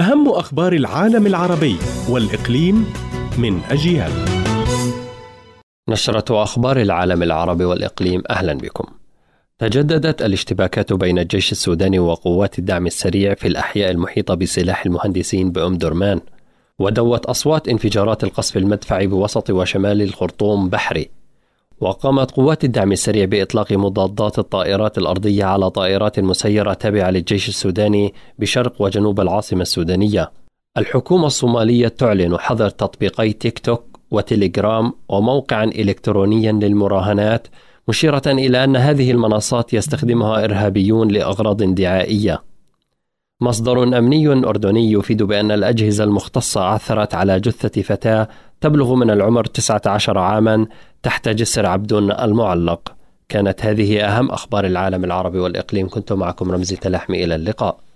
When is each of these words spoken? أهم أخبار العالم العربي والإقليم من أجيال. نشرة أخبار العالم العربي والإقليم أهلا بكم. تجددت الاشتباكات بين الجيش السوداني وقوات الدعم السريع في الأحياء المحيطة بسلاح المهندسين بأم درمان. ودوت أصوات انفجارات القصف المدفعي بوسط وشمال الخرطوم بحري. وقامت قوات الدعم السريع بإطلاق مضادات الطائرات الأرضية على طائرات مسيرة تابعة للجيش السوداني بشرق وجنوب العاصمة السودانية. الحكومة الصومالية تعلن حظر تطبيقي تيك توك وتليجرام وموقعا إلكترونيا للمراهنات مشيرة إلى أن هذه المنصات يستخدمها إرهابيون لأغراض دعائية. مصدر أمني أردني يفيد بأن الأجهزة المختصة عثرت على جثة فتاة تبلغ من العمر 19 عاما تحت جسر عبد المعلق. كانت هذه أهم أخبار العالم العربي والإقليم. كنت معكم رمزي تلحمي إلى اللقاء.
أهم 0.00 0.28
أخبار 0.28 0.72
العالم 0.72 1.26
العربي 1.26 1.76
والإقليم 2.08 2.86
من 3.38 3.60
أجيال. 3.70 4.12
نشرة 5.88 6.42
أخبار 6.42 6.80
العالم 6.80 7.22
العربي 7.22 7.64
والإقليم 7.64 8.22
أهلا 8.30 8.54
بكم. 8.54 8.84
تجددت 9.58 10.22
الاشتباكات 10.22 10.92
بين 10.92 11.18
الجيش 11.18 11.52
السوداني 11.52 11.98
وقوات 11.98 12.58
الدعم 12.58 12.86
السريع 12.86 13.34
في 13.34 13.48
الأحياء 13.48 13.90
المحيطة 13.90 14.34
بسلاح 14.34 14.86
المهندسين 14.86 15.52
بأم 15.52 15.78
درمان. 15.78 16.20
ودوت 16.78 17.26
أصوات 17.26 17.68
انفجارات 17.68 18.24
القصف 18.24 18.56
المدفعي 18.56 19.06
بوسط 19.06 19.50
وشمال 19.50 20.02
الخرطوم 20.02 20.68
بحري. 20.68 21.10
وقامت 21.80 22.30
قوات 22.30 22.64
الدعم 22.64 22.92
السريع 22.92 23.24
بإطلاق 23.24 23.72
مضادات 23.72 24.38
الطائرات 24.38 24.98
الأرضية 24.98 25.44
على 25.44 25.70
طائرات 25.70 26.20
مسيرة 26.20 26.72
تابعة 26.72 27.10
للجيش 27.10 27.48
السوداني 27.48 28.14
بشرق 28.38 28.82
وجنوب 28.82 29.20
العاصمة 29.20 29.62
السودانية. 29.62 30.30
الحكومة 30.76 31.26
الصومالية 31.26 31.88
تعلن 31.88 32.38
حظر 32.38 32.68
تطبيقي 32.68 33.32
تيك 33.32 33.58
توك 33.58 33.84
وتليجرام 34.10 34.92
وموقعا 35.08 35.64
إلكترونيا 35.64 36.52
للمراهنات 36.52 37.46
مشيرة 37.88 38.22
إلى 38.26 38.64
أن 38.64 38.76
هذه 38.76 39.10
المنصات 39.10 39.74
يستخدمها 39.74 40.44
إرهابيون 40.44 41.08
لأغراض 41.08 41.62
دعائية. 41.62 42.49
مصدر 43.40 43.82
أمني 43.82 44.28
أردني 44.28 44.92
يفيد 44.92 45.22
بأن 45.22 45.50
الأجهزة 45.50 46.04
المختصة 46.04 46.60
عثرت 46.60 47.14
على 47.14 47.40
جثة 47.40 47.82
فتاة 47.82 48.28
تبلغ 48.60 48.94
من 48.94 49.10
العمر 49.10 49.44
19 49.44 50.18
عاما 50.18 50.66
تحت 51.02 51.28
جسر 51.28 51.66
عبد 51.66 51.92
المعلق. 51.92 52.92
كانت 53.28 53.66
هذه 53.66 54.00
أهم 54.04 54.30
أخبار 54.30 54.66
العالم 54.66 55.04
العربي 55.04 55.38
والإقليم. 55.38 55.88
كنت 55.88 56.12
معكم 56.12 56.50
رمزي 56.50 56.76
تلحمي 56.76 57.24
إلى 57.24 57.34
اللقاء. 57.34 57.89